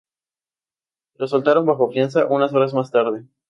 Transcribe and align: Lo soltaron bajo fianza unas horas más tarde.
Lo 1.13 1.27
soltaron 1.27 1.67
bajo 1.67 1.91
fianza 1.91 2.25
unas 2.25 2.51
horas 2.53 2.73
más 2.73 2.89
tarde. 2.89 3.25